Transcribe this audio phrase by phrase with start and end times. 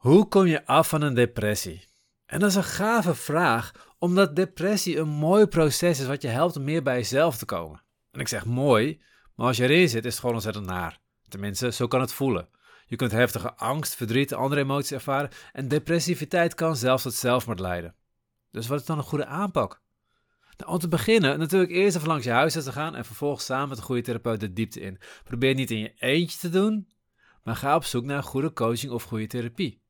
[0.00, 1.84] Hoe kom je af van een depressie?
[2.26, 6.56] En dat is een gave vraag, omdat depressie een mooi proces is wat je helpt
[6.56, 7.82] om meer bij jezelf te komen.
[8.10, 9.02] En ik zeg mooi,
[9.34, 11.00] maar als je erin zit is het gewoon ontzettend naar.
[11.28, 12.48] Tenminste, zo kan het voelen.
[12.86, 17.60] Je kunt heftige angst, verdriet en andere emoties ervaren en depressiviteit kan zelfs tot zelfmoord
[17.60, 17.94] leiden.
[18.50, 19.82] Dus wat is dan een goede aanpak?
[20.56, 23.68] Nou, om te beginnen, natuurlijk eerst even langs je huisarts te gaan en vervolgens samen
[23.68, 24.98] met een goede therapeut de diepte in.
[25.24, 26.88] Probeer niet in je eentje te doen,
[27.42, 29.80] maar ga op zoek naar goede coaching of goede therapie.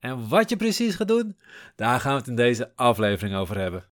[0.00, 1.36] En wat je precies gaat doen,
[1.76, 3.84] daar gaan we het in deze aflevering over hebben.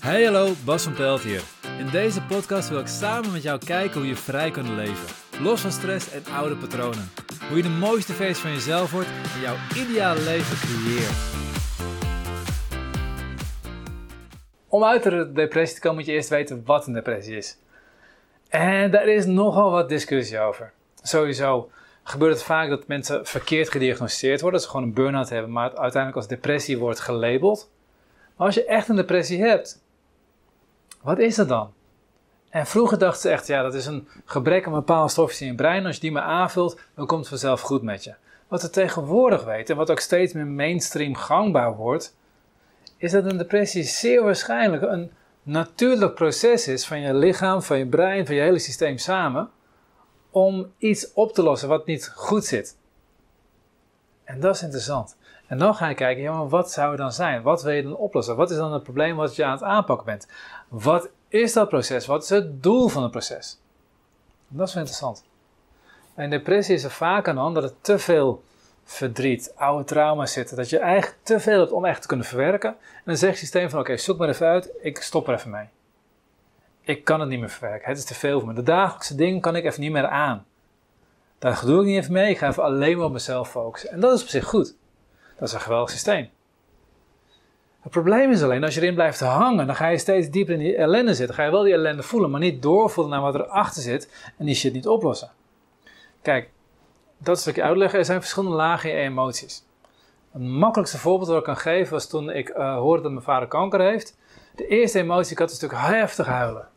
[0.00, 1.42] Hey hallo, Bas van Pelt hier.
[1.78, 5.14] In deze podcast wil ik samen met jou kijken hoe je vrij kunt leven.
[5.42, 7.10] Los van stress en oude patronen.
[7.48, 11.16] Hoe je de mooiste versie van jezelf wordt en jouw ideale leven creëert.
[14.68, 17.58] Om uit de depressie te komen moet je eerst weten wat een depressie is.
[18.48, 20.72] En daar is nogal wat discussie over.
[21.02, 21.70] Sowieso,
[22.08, 24.60] gebeurt het vaak dat mensen verkeerd gediagnosticeerd worden.
[24.60, 27.70] Dat ze gewoon een burn-out hebben, maar uiteindelijk als depressie wordt gelabeld.
[28.36, 29.82] Maar als je echt een depressie hebt,
[31.02, 31.72] wat is dat dan?
[32.50, 35.54] En vroeger dachten ze echt, ja, dat is een gebrek aan bepaalde stofjes in je
[35.54, 35.86] brein.
[35.86, 38.14] Als je die maar aanvult, dan komt het vanzelf goed met je.
[38.48, 42.16] Wat we tegenwoordig weten, en wat ook steeds meer mainstream gangbaar wordt,
[42.96, 45.10] is dat een depressie zeer waarschijnlijk een
[45.42, 49.50] natuurlijk proces is van je lichaam, van je brein, van je hele systeem samen
[50.38, 52.76] om iets op te lossen wat niet goed zit.
[54.24, 55.16] En dat is interessant.
[55.46, 57.42] En dan ga je kijken, ja, maar wat zou er dan zijn?
[57.42, 58.36] Wat wil je dan oplossen?
[58.36, 60.26] Wat is dan het probleem wat je aan het aanpakken bent?
[60.68, 62.06] Wat is dat proces?
[62.06, 63.58] Wat is het doel van het proces?
[64.48, 65.24] dat is wel interessant.
[66.14, 68.42] En depressie is er vaak aan de dat er te veel
[68.84, 70.56] verdriet, oude trauma's zitten.
[70.56, 72.70] Dat je eigenlijk te veel hebt om echt te kunnen verwerken.
[72.70, 75.50] En dan zegt het systeem van oké, zoek maar even uit, ik stop er even
[75.50, 75.68] mee
[76.88, 77.88] ik kan het niet meer verwerken.
[77.88, 78.54] Het is te veel voor me.
[78.54, 80.46] De dagelijkse dingen kan ik even niet meer aan.
[81.38, 82.30] Daar doe ik niet even mee.
[82.30, 83.90] Ik ga even alleen maar op mezelf focussen.
[83.90, 84.74] En dat is op zich goed.
[85.38, 86.30] Dat is een geweldig systeem.
[87.80, 90.60] Het probleem is alleen, als je erin blijft hangen, dan ga je steeds dieper in
[90.60, 91.34] die ellende zitten.
[91.34, 94.54] Ga je wel die ellende voelen, maar niet doorvoelen naar wat erachter zit en die
[94.54, 95.30] shit niet oplossen.
[96.22, 96.50] Kijk,
[97.18, 97.98] dat stukje uitleggen.
[97.98, 99.64] Er zijn verschillende lagen in emoties.
[100.32, 103.48] Het makkelijkste voorbeeld dat ik kan geven was toen ik uh, hoorde dat mijn vader
[103.48, 104.16] kanker heeft.
[104.54, 106.68] De eerste emotie, ik had een stuk heftig huilen.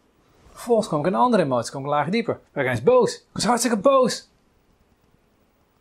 [0.62, 2.40] Vervolgens kwam ik een andere emotie, kwam ik laag dieper.
[2.54, 3.16] Ik eens boos.
[3.16, 4.30] Ik was hartstikke boos.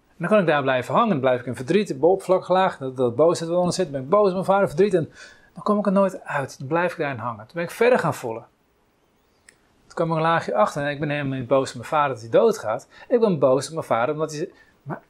[0.09, 1.09] En dan kan ik daar blijven hangen.
[1.09, 3.85] Dan blijf ik in verdriet, op oppervlakkig dat, dat boosheid onder zit.
[3.85, 4.95] Dan ben ik boos op mijn vader, verdriet.
[4.95, 5.13] En
[5.55, 6.59] dan kom ik er nooit uit.
[6.59, 7.47] Dan blijf ik daarin hangen.
[7.47, 8.47] Toen ben ik verder gaan voelen.
[9.87, 10.83] Toen kwam ik een laagje achter.
[10.83, 12.89] En ik ben helemaal niet boos op mijn vader dat hij doodgaat.
[13.09, 14.51] Ik ben boos op mijn vader omdat hij...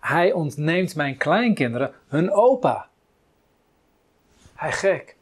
[0.00, 2.88] Hij ontneemt mijn kleinkinderen hun opa.
[4.54, 5.16] Hij gek.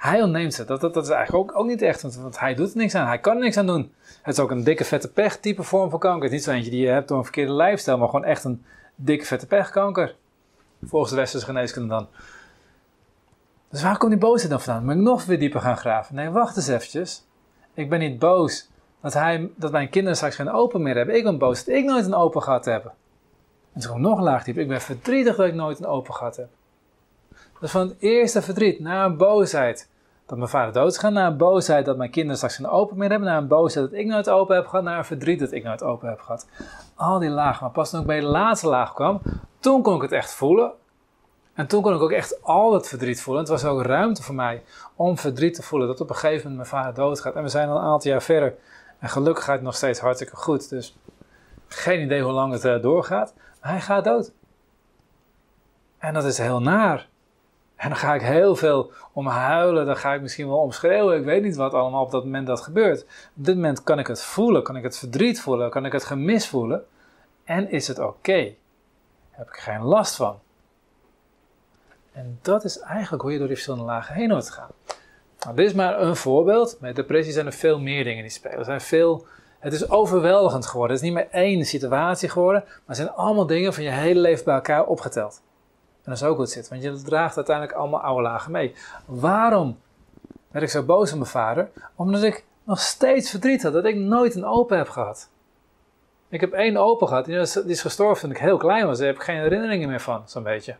[0.00, 0.64] Hij ontneemt ze.
[0.64, 3.06] Dat, dat, dat is eigenlijk ook, ook niet echt, want, hij doet er niks aan.
[3.06, 3.92] Hij kan er niks aan doen.
[4.22, 6.22] Het is ook een dikke vette pech type vorm van kanker.
[6.22, 8.44] Het is niet zo eentje die je hebt door een verkeerde lifestyle, maar gewoon echt
[8.44, 10.16] een dikke vette pechkanker.
[10.82, 12.08] Volgens de westerse geneeskunde dan.
[13.70, 14.84] Dus waar komt die boosheid dan vandaan?
[14.84, 16.14] Moet ik nog weer dieper gaan graven?
[16.14, 17.26] Nee, wacht eens eventjes.
[17.74, 21.16] Ik ben niet boos dat, hij, dat mijn kinderen straks geen open meer hebben.
[21.16, 22.92] Ik ben boos dat ik nooit een open gehad heb.
[23.72, 24.46] En toen nog laag.
[24.46, 26.48] Ik ben verdrietig dat ik nooit een open gehad heb.
[27.60, 29.88] Dus van het eerste verdriet naar een boosheid
[30.26, 32.98] dat mijn vader dood is gegaan, naar een boosheid dat mijn kinderen straks geen open
[32.98, 35.52] meer hebben, naar een boosheid dat ik nooit open heb gehad, naar een verdriet dat
[35.52, 36.46] ik nooit open heb gehad.
[36.94, 39.20] Al die lagen, maar pas toen ik bij de laatste laag kwam,
[39.58, 40.72] toen kon ik het echt voelen.
[41.54, 43.42] En toen kon ik ook echt al het verdriet voelen.
[43.42, 44.62] Het was ook ruimte voor mij
[44.94, 47.34] om verdriet te voelen, dat op een gegeven moment mijn vader doodgaat.
[47.34, 48.54] En we zijn al een aantal jaar verder
[48.98, 50.68] en gelukkig gaat het nog steeds hartstikke goed.
[50.68, 50.96] Dus
[51.68, 54.32] geen idee hoe lang het uh, doorgaat, maar hij gaat dood.
[55.98, 57.09] En dat is heel naar.
[57.80, 61.18] En dan ga ik heel veel om huilen, dan ga ik misschien wel omschreeuwen.
[61.18, 63.02] Ik weet niet wat allemaal op dat moment dat gebeurt.
[63.36, 66.04] Op dit moment kan ik het voelen, kan ik het verdriet voelen, kan ik het
[66.04, 66.84] gemis voelen.
[67.44, 68.54] En is het oké?
[69.30, 70.38] Heb ik geen last van?
[72.12, 74.70] En dat is eigenlijk hoe je door die verschillende lagen heen hoort te gaan.
[75.44, 76.76] Nou, dit is maar een voorbeeld.
[76.80, 78.58] Met depressie zijn er veel meer dingen die spelen.
[78.58, 79.26] Er zijn veel,
[79.58, 80.96] het is overweldigend geworden.
[80.96, 84.20] Het is niet meer één situatie geworden, maar het zijn allemaal dingen van je hele
[84.20, 85.42] leven bij elkaar opgeteld.
[86.10, 88.74] Dat is ook goed zit, want je draagt uiteindelijk allemaal oude lagen mee.
[89.06, 89.78] Waarom
[90.50, 91.70] werd ik zo boos op mijn vader?
[91.94, 95.30] Omdat ik nog steeds verdriet had dat ik nooit een open heb gehad.
[96.28, 98.98] Ik heb één open gehad, die is, die is gestorven toen ik heel klein was.
[98.98, 100.76] Daar heb ik geen herinneringen meer van, zo'n beetje.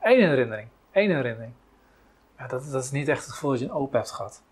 [0.00, 1.52] Eén herinnering, één herinnering.
[2.38, 4.42] Ja, dat, dat is niet echt het gevoel dat je een open hebt gehad.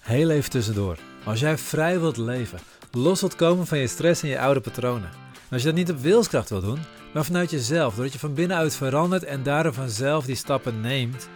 [0.00, 0.98] Heel even tussendoor.
[1.24, 2.58] Als jij vrij wilt leven,
[2.92, 5.10] los wilt komen van je stress en je oude patronen.
[5.32, 6.80] En als je dat niet op wilskracht wilt doen,
[7.12, 11.28] maar vanuit jezelf, doordat je van binnenuit verandert en daardoor vanzelf die stappen neemt,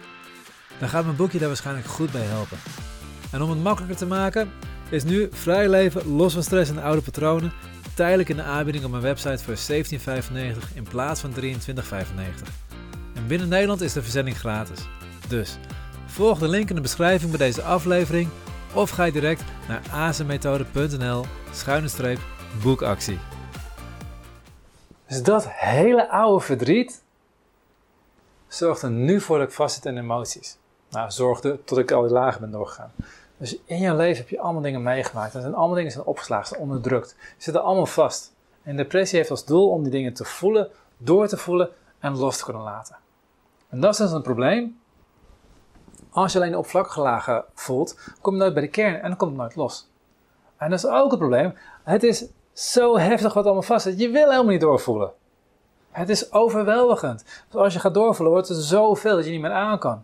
[0.79, 2.57] dan gaat mijn boekje daar waarschijnlijk goed bij helpen.
[3.31, 4.51] En om het makkelijker te maken,
[4.89, 7.51] is nu vrij leven los van stress en oude patronen
[7.93, 9.75] tijdelijk in de aanbieding op mijn website voor
[10.63, 11.47] 17,95 in plaats van 23,95.
[13.13, 14.79] En binnen Nederland is de verzending gratis.
[15.27, 15.57] Dus
[16.05, 18.29] volg de link in de beschrijving bij deze aflevering
[18.73, 22.17] of ga je direct naar azenmethode.nl schuine
[22.61, 23.19] boekactie.
[25.13, 27.03] Dus dat hele oude verdriet
[28.47, 30.57] zorgt er nu voor dat ik vastzit in emoties.
[30.89, 32.91] Nou, zorgde tot ik al die lagen ben doorgegaan.
[33.37, 35.35] Dus in je leven heb je allemaal dingen meegemaakt.
[35.35, 37.09] En zijn allemaal dingen zijn opgeslagen, onderdrukt.
[37.09, 38.33] Ze zitten allemaal vast.
[38.63, 41.69] En depressie heeft als doel om die dingen te voelen, door te voelen
[41.99, 42.95] en los te kunnen laten.
[43.69, 44.79] En dat is dus een probleem.
[46.09, 49.17] Als je alleen de oppervlakkige lagen voelt, kom je nooit bij de kern en dan
[49.17, 49.89] komt het nooit los.
[50.57, 51.53] En dat is ook het probleem.
[51.83, 53.99] Het is zo heftig wat allemaal vast zit.
[53.99, 55.11] Je wil helemaal niet doorvoelen.
[55.91, 57.25] Het is overweldigend.
[57.51, 60.03] Als je gaat doorvoelen, wordt het zoveel dat je niet meer aan kan.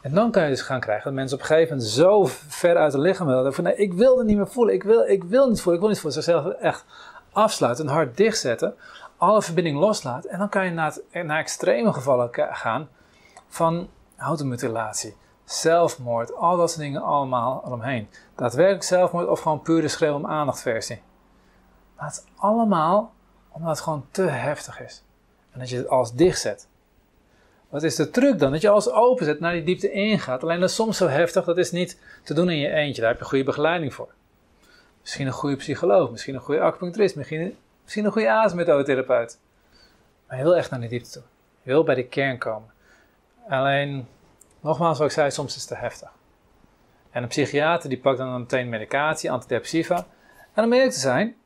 [0.00, 2.76] En dan kan je dus gaan krijgen dat mensen op een gegeven moment zo ver
[2.76, 3.54] uit het lichaam willen.
[3.54, 4.74] Van nee, ik wil het niet meer voelen.
[4.74, 5.74] Ik wil, ik wil niet voelen.
[5.74, 6.22] Ik wil niet voelen.
[6.22, 6.84] Zichzelf echt
[7.32, 8.74] afsluiten, een hart dichtzetten.
[9.16, 10.30] Alle verbinding loslaten.
[10.30, 12.88] En dan kan je naar, het, naar extreme gevallen gaan
[13.48, 18.08] van automutilatie, zelfmoord, al dat soort dingen allemaal eromheen.
[18.34, 21.02] Daadwerkelijk zelfmoord of gewoon pure schreeuw om aandacht versie.
[22.00, 23.12] Maar het is allemaal
[23.48, 25.02] omdat het gewoon te heftig is.
[25.52, 26.68] En dat je het alles dichtzet.
[27.68, 28.52] Wat is de truc dan?
[28.52, 30.42] Dat je alles openzet, naar die diepte ingaat.
[30.42, 33.00] Alleen dat is soms zo heftig, dat is niet te doen in je eentje.
[33.00, 34.08] Daar heb je goede begeleiding voor.
[35.00, 39.38] Misschien een goede psycholoog, misschien een goede acupuncturist, misschien, misschien een goede aasmethodetherapeut.
[40.26, 41.22] Maar je wil echt naar die diepte toe.
[41.62, 42.70] Je wil bij de kern komen.
[43.48, 44.08] Alleen,
[44.60, 46.10] nogmaals wat ik zei, soms is het te heftig.
[47.10, 50.06] En een psychiater die pakt dan meteen medicatie, antidepressiva.
[50.52, 51.36] En om eerlijk te zijn,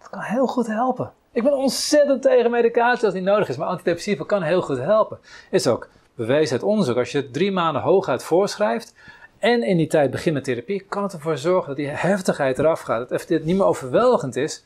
[0.00, 1.12] dat kan heel goed helpen.
[1.32, 5.18] Ik ben ontzettend tegen medicatie als die nodig is, maar antidepressiva kan heel goed helpen.
[5.50, 6.96] Is ook bewezen uit onderzoek.
[6.96, 8.94] Als je het drie maanden hooguit voorschrijft
[9.38, 12.80] en in die tijd begint met therapie, kan het ervoor zorgen dat die heftigheid eraf
[12.80, 13.08] gaat.
[13.08, 14.64] Dat het niet meer overweldigend is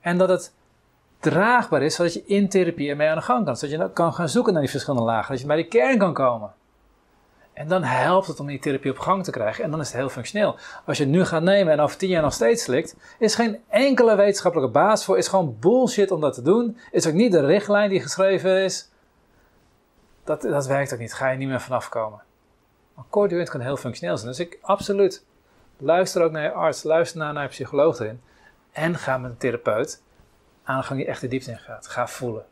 [0.00, 0.52] en dat het
[1.20, 3.56] draagbaar is, zodat je in therapie ermee aan de gang kan.
[3.56, 6.14] Zodat je kan gaan zoeken naar die verschillende lagen, dat je bij die kern kan
[6.14, 6.52] komen.
[7.62, 9.96] En dan helpt het om die therapie op gang te krijgen en dan is het
[9.96, 10.56] heel functioneel.
[10.86, 13.62] Als je het nu gaat nemen en over tien jaar nog steeds slikt, is geen
[13.68, 16.78] enkele wetenschappelijke basis voor, is gewoon bullshit om dat te doen.
[16.90, 18.90] Is ook niet de richtlijn die geschreven is.
[20.24, 22.22] Dat, dat werkt ook niet, ga je niet meer vanaf komen.
[22.94, 24.30] Maar corduant kan heel functioneel zijn.
[24.30, 25.24] Dus ik, absoluut,
[25.76, 28.20] luister ook naar je arts, luister naar, naar je psycholoog erin.
[28.72, 30.02] En ga met een therapeut
[30.64, 31.86] aan de gang die echt de diepte in gaat.
[31.86, 32.44] Ga voelen.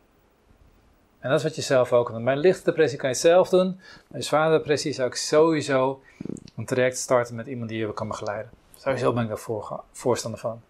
[1.21, 2.25] En dat is wat je zelf ook kan doen.
[2.25, 3.81] Bij lichte depressie kan je het zelf doen.
[4.09, 6.03] Bij een zware depressie zou ik sowieso
[6.57, 8.51] een traject starten met iemand die je kan begeleiden.
[8.77, 10.63] Sowieso ben ik daar voorstander van.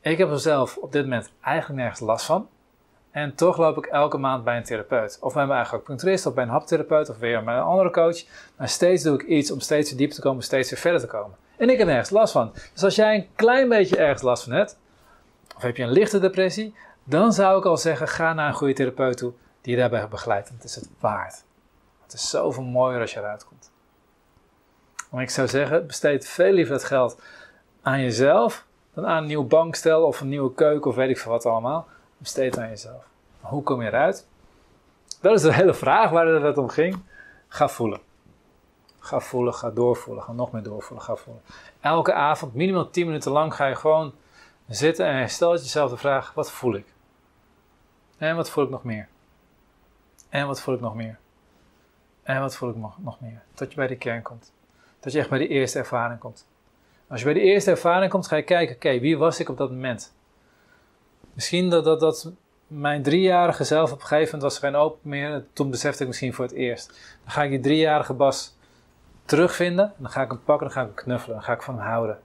[0.00, 2.48] Ik heb er zelf op dit moment eigenlijk nergens last van.
[3.10, 5.18] En toch loop ik elke maand bij een therapeut.
[5.20, 8.24] Of bij mijn eigen acupuncturist, of bij een haptherapeut, of weer bij een andere coach.
[8.56, 11.06] Maar steeds doe ik iets om steeds weer dieper te komen, steeds weer verder te
[11.06, 11.36] komen.
[11.56, 12.52] En ik heb nergens last van.
[12.72, 14.78] Dus als jij een klein beetje ergens last van hebt,
[15.56, 16.74] of heb je een lichte depressie,
[17.08, 20.48] dan zou ik al zeggen, ga naar een goede therapeut toe die je daarbij begeleidt.
[20.48, 21.44] Want het is het waard.
[22.02, 23.70] Het is zoveel mooier als je eruit komt.
[25.10, 27.22] Maar ik zou zeggen, besteed veel liever het geld
[27.82, 31.32] aan jezelf dan aan een nieuw bankstel of een nieuwe keuken of weet ik veel
[31.32, 31.86] wat allemaal.
[32.16, 33.04] Besteed aan jezelf.
[33.40, 34.26] Hoe kom je eruit?
[35.20, 36.98] Dat is de hele vraag waar het om ging.
[37.48, 38.00] Ga voelen.
[38.98, 41.42] Ga voelen, ga doorvoelen, ga nog meer doorvoelen, ga voelen.
[41.80, 44.12] Elke avond, minimaal 10 minuten lang, ga je gewoon
[44.68, 46.86] zitten en stel jezelf de vraag: wat voel ik?
[48.18, 49.08] En wat voel ik nog meer?
[50.28, 51.18] En wat voel ik nog meer?
[52.22, 53.42] En wat voel ik nog meer?
[53.54, 54.52] Tot je bij de kern komt.
[55.00, 56.46] Dat je echt bij de eerste ervaring komt.
[57.08, 59.56] Als je bij de eerste ervaring komt, ga je kijken: oké, wie was ik op
[59.56, 60.14] dat moment?
[61.32, 62.32] Misschien dat, dat, dat
[62.66, 65.44] mijn driejarige zelf op een gegeven moment was geen open meer.
[65.52, 66.86] Toen besefte ik misschien voor het eerst.
[67.22, 68.56] Dan ga ik die driejarige Bas
[69.24, 69.92] terugvinden.
[69.96, 71.36] Dan ga ik hem pakken, dan ga ik hem knuffelen.
[71.36, 72.18] Dan ga ik van hem houden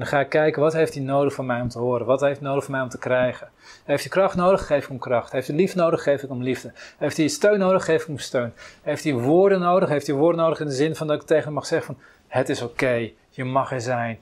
[0.00, 2.06] dan ga ik kijken, wat heeft hij nodig van mij om te horen?
[2.06, 3.48] Wat heeft hij nodig van mij om te krijgen?
[3.84, 4.66] Heeft hij kracht nodig?
[4.66, 5.32] Geef ik hem kracht.
[5.32, 6.02] Heeft hij liefde nodig?
[6.02, 6.72] Geef ik hem liefde.
[6.98, 7.84] Heeft hij steun nodig?
[7.84, 8.52] Geef ik hem steun.
[8.82, 9.88] Heeft hij woorden nodig?
[9.88, 12.04] Heeft hij woorden nodig in de zin van dat ik tegen hem mag zeggen van,
[12.28, 14.18] het is oké, je mag er zijn.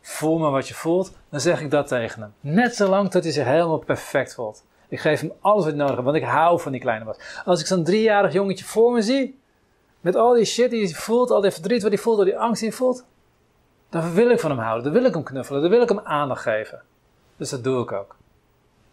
[0.00, 1.12] Voel me wat je voelt.
[1.28, 2.32] Dan zeg ik dat tegen hem.
[2.40, 4.64] Net zolang tot hij zich helemaal perfect voelt.
[4.88, 7.16] Ik geef hem alles wat hij nodig heeft, want ik hou van die kleine was.
[7.44, 9.38] Als ik zo'n driejarig jongetje voor me zie,
[10.00, 12.38] met al die shit die hij voelt, al die verdriet wat hij voelt, al die
[12.38, 13.04] angst die hij voelt,
[13.92, 16.00] dan wil ik van hem houden, dan wil ik hem knuffelen, dan wil ik hem
[16.00, 16.82] aandacht geven.
[17.36, 18.16] Dus dat doe ik ook.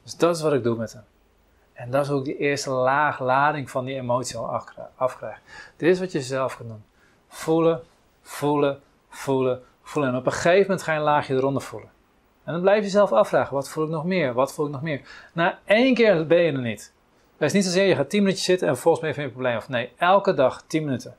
[0.03, 1.03] Dus dat is wat ik doe met hem.
[1.73, 4.61] En dat is ook die eerste laag lading van die emotie al
[4.95, 5.41] afkrijgt.
[5.77, 6.83] Dit is wat je zelf kan doen.
[7.27, 7.81] Voelen,
[8.21, 8.79] voelen,
[9.09, 10.11] voelen, voelen.
[10.11, 11.89] En op een gegeven moment ga je een laagje eronder voelen.
[12.43, 14.33] En dan blijf je jezelf afvragen, wat voel ik nog meer?
[14.33, 15.01] Wat voel ik nog meer?
[15.33, 16.93] Na één keer ben je er niet.
[17.37, 19.31] Het is niet zozeer, je gaat 10 minuutjes zitten en volgens mij heb je een
[19.31, 19.57] probleem.
[19.57, 21.15] Of nee, elke dag 10 minuten.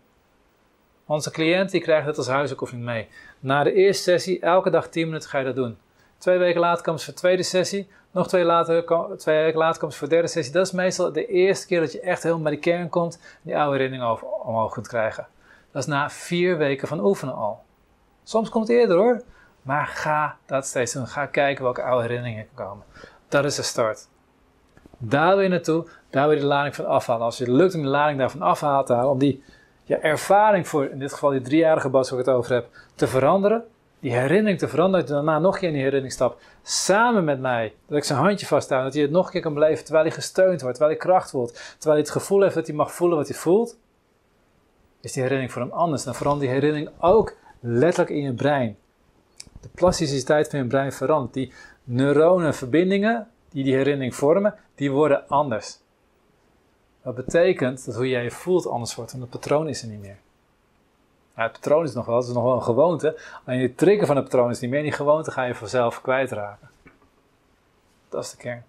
[1.10, 3.08] Onze cliënt die krijgt het als huisoefening mee.
[3.40, 5.78] Na de eerste sessie, elke dag 10 minuten ga je dat doen.
[6.18, 7.88] Twee weken later komen ze voor de tweede sessie.
[8.10, 8.84] Nog twee, later,
[9.16, 10.52] twee weken later komen ze voor de derde sessie.
[10.52, 13.16] Dat is meestal de eerste keer dat je echt helemaal bij de kern komt.
[13.16, 15.26] En die oude herinneringen omhoog kunt krijgen.
[15.72, 17.62] Dat is na vier weken van oefenen al.
[18.22, 19.22] Soms komt het eerder hoor.
[19.62, 21.06] Maar ga dat steeds doen.
[21.06, 22.84] Ga kijken welke oude herinneringen komen.
[23.28, 24.08] Dat is de start.
[24.98, 25.86] Daar je naartoe.
[26.10, 27.24] Daar wil je de lading van afhalen.
[27.24, 29.10] Als je het lukt om de lading daarvan af te halen.
[29.10, 29.42] Om die
[29.90, 33.06] je ervaring voor, in dit geval die driejarige Bas waar ik het over heb, te
[33.06, 33.64] veranderen.
[34.00, 35.06] Die herinnering te veranderen.
[35.06, 36.42] Je daarna nog een keer in die herinnering stapt.
[36.62, 37.74] Samen met mij.
[37.86, 38.84] Dat ik zijn handje vasthoud.
[38.84, 40.76] Dat hij het nog een keer kan beleven terwijl hij gesteund wordt.
[40.76, 41.52] Terwijl hij kracht voelt.
[41.52, 43.78] Terwijl hij het gevoel heeft dat hij mag voelen wat hij voelt.
[45.00, 46.04] Is die herinnering voor hem anders.
[46.04, 48.76] Dan verandert die herinnering ook letterlijk in je brein.
[49.60, 51.34] De plasticiteit van je brein verandert.
[51.34, 51.52] Die
[51.84, 55.78] neuronenverbindingen die die herinnering vormen, die worden anders.
[57.02, 60.00] Dat betekent dat hoe jij je voelt anders wordt, want het patroon is er niet
[60.00, 60.18] meer.
[61.34, 63.20] het patroon is nog wel, het is nog wel een gewoonte.
[63.44, 64.82] Alleen je trigger van het patroon is niet meer.
[64.82, 66.70] Die gewoonte ga je vanzelf kwijtraken.
[68.08, 68.64] Dat is de kern.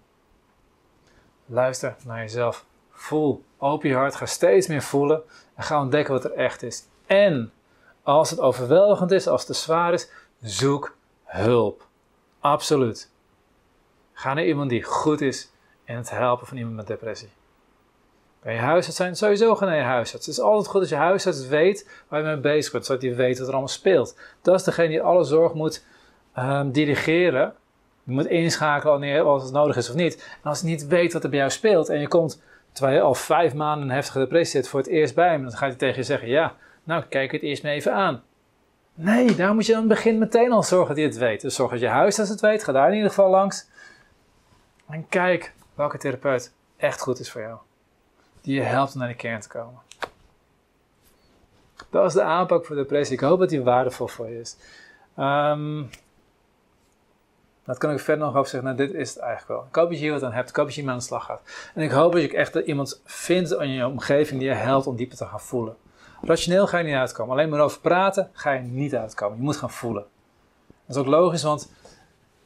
[1.46, 2.64] Luister naar jezelf.
[2.90, 3.44] Voel.
[3.58, 4.14] Open je hart.
[4.14, 5.22] Ga steeds meer voelen.
[5.54, 6.84] En ga ontdekken wat er echt is.
[7.06, 7.52] En
[8.02, 10.10] als het overweldigend is, als het te zwaar is,
[10.40, 11.86] zoek hulp.
[12.40, 13.10] Absoluut.
[14.12, 15.50] Ga naar iemand die goed is
[15.84, 17.30] in het helpen van iemand met depressie.
[18.42, 20.26] Bij je huisarts zijn, sowieso gaan naar je huisarts.
[20.26, 23.14] Het is altijd goed als je huisarts weet waar je mee bezig bent, zodat hij
[23.14, 24.18] weet wat er allemaal speelt.
[24.42, 25.84] Dat is degene die alle zorg moet
[26.38, 27.54] um, dirigeren.
[28.02, 30.36] Moet inschakelen wanneer, het nodig is of niet.
[30.42, 33.02] En als je niet weet wat er bij jou speelt en je komt, terwijl je
[33.02, 35.78] al vijf maanden een heftige depressie zit, voor het eerst bij hem, dan gaat hij
[35.78, 38.22] tegen je zeggen, ja, nou kijk het eerst maar even aan.
[38.94, 41.40] Nee, daar moet je aan het begin meteen al zorgen dat hij het weet.
[41.40, 43.68] Dus zorg dat je huisarts het weet, ga daar in ieder geval langs.
[44.88, 47.58] En kijk welke therapeut echt goed is voor jou.
[48.42, 49.80] Die je helpt om naar de kern te komen.
[51.90, 53.14] Dat is de aanpak voor depressie.
[53.14, 54.56] Ik hoop dat die waardevol voor je is.
[55.18, 55.90] Um,
[57.64, 58.76] dat kan ik verder nog over zeggen.
[58.76, 59.68] Nou, dit is het eigenlijk wel.
[59.68, 60.48] Ik hoop dat je hier wat aan hebt.
[60.48, 61.42] Ik hoop dat je hiermee aan de slag gaat.
[61.74, 64.96] En ik hoop dat je echt iemand vindt in je omgeving die je helpt om
[64.96, 65.76] dieper te gaan voelen.
[66.22, 67.32] Rationeel ga je niet uitkomen.
[67.32, 69.36] Alleen maar over praten ga je niet uitkomen.
[69.36, 70.04] Je moet gaan voelen.
[70.86, 71.70] Dat is ook logisch, want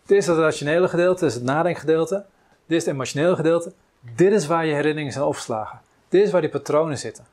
[0.06, 2.24] dit is het rationele gedeelte, dit is het nadenkgedeelte.
[2.66, 3.72] Dit is het emotionele gedeelte.
[4.00, 5.80] Dit is waar je herinneringen zijn opgeslagen.
[6.08, 7.26] Dit is waar die patronen zitten.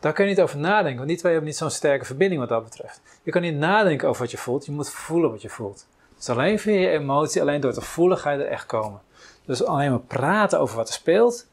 [0.00, 2.48] Daar kun je niet over nadenken, want die twee hebben niet zo'n sterke verbinding wat
[2.48, 3.00] dat betreft.
[3.22, 5.86] Je kan niet nadenken over wat je voelt, je moet voelen wat je voelt.
[6.16, 9.00] Dus alleen via je emotie, alleen door te voelen ga je er echt komen.
[9.44, 11.46] Dus alleen maar praten over wat er speelt,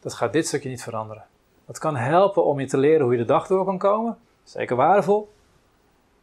[0.00, 1.24] dat gaat dit stukje niet veranderen.
[1.66, 4.18] Dat kan helpen om je te leren hoe je de dag door kan komen.
[4.44, 5.32] Zeker waardevol.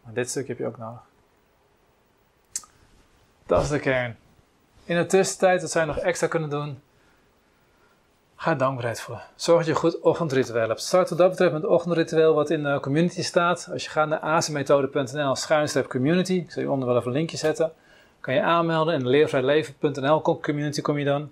[0.03, 1.01] Maar dit stukje heb je ook nodig.
[3.45, 4.17] Dat is de kern.
[4.85, 6.81] In de tussentijd, wat zij nog extra kunnen doen,
[8.45, 9.23] ga dankbaarheid voelen.
[9.35, 10.81] Zorg dat je goed ochtendritueel hebt.
[10.81, 13.69] Start wat dat betreft met het ochtendritueel wat in de community staat.
[13.71, 17.37] Als je gaat naar acmethode.nl schuinstreep community, ik zal je onder wel even een linkje
[17.37, 17.71] zetten,
[18.19, 18.93] kan je aanmelden.
[18.93, 21.29] In leervrijleven.nl community kom je dan.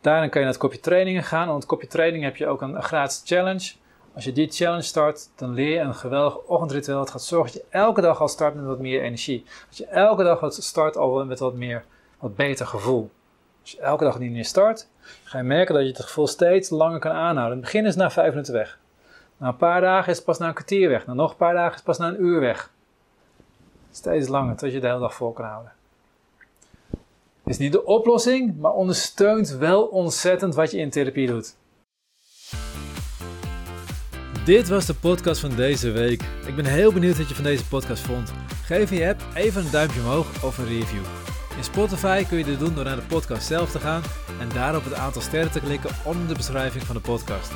[0.00, 1.46] Daarin kan je naar het kopje trainingen gaan.
[1.46, 3.72] Want het kopje training heb je ook een, gratis challenge.
[4.14, 7.00] Als je die challenge start, dan leer je een geweldig ochtendritueel.
[7.00, 9.44] Het gaat zorgen dat je elke dag al start met wat meer energie.
[9.68, 11.84] Dat je elke dag start al met wat meer,
[12.18, 13.10] wat beter gevoel.
[13.64, 14.88] Als je elke dag niet meer start,
[15.24, 17.56] ga je merken dat je het gevoel steeds langer kan aanhouden.
[17.56, 18.78] In het begin is het na vijf minuten weg.
[19.36, 21.06] Na een paar dagen is het pas na een kwartier weg.
[21.06, 22.70] Na nog een paar dagen is het pas na een uur weg.
[23.90, 25.72] Steeds langer, tot je de hele dag vol kan houden
[27.44, 31.56] is niet de oplossing, maar ondersteunt wel ontzettend wat je in therapie doet.
[34.44, 36.22] Dit was de podcast van deze week.
[36.46, 38.32] Ik ben heel benieuwd wat je van deze podcast vond.
[38.64, 41.33] Geef je app even een duimpje omhoog of een review.
[41.56, 44.02] In Spotify kun je dit doen door naar de podcast zelf te gaan
[44.40, 47.50] en daar op het aantal sterren te klikken onder de beschrijving van de podcast.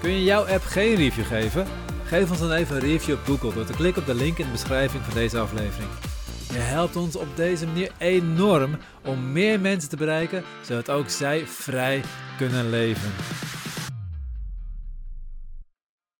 [0.00, 1.66] Kun je jouw app geen review geven?
[2.04, 4.44] Geef ons dan even een review op Google door te klikken op de link in
[4.44, 5.90] de beschrijving van deze aflevering.
[6.52, 11.46] Je helpt ons op deze manier enorm om meer mensen te bereiken, zodat ook zij
[11.46, 12.02] vrij
[12.36, 13.10] kunnen leven.